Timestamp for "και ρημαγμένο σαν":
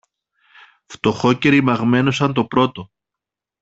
1.33-2.33